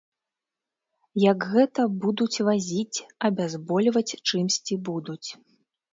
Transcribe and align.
Як 1.31 1.39
гэта 1.51 1.85
будуць 2.05 2.41
вазіць, 2.47 3.03
абязбольваць 3.29 4.17
чымсьці 4.27 4.79
будуць. 4.89 5.25